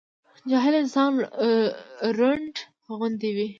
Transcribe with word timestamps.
جاهل 0.49 0.73
انسان 0.83 1.11
رونډ 2.17 2.53
غوندي 2.97 3.31
وي 3.35 3.47